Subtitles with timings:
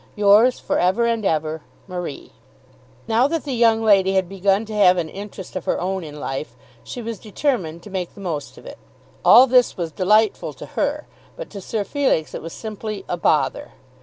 [0.15, 2.31] Yours for ever and ever, MARIE.
[3.07, 6.19] Now that the young lady had begun to have an interest of her own in
[6.19, 8.79] life, she was determined to make the most of it.
[9.23, 11.05] All this was delightful to her,
[11.37, 13.73] but to Sir Felix it was simply "a bother."